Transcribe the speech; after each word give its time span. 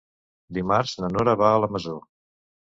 Dimarts 0.57 0.93
na 1.03 1.09
Nora 1.17 1.35
va 1.43 1.51
a 1.51 1.61
la 1.65 1.71
Masó. 1.77 1.95